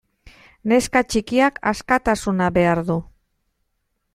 [0.71, 2.97] Neska txikiak askatasuna behar du.